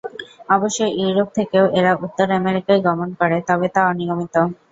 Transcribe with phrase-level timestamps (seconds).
[0.49, 4.35] অবশ্য ইউরোপ থেকেও এরা উত্তর আমেরিকায় গমন করে, তবে তা অনিয়মিত।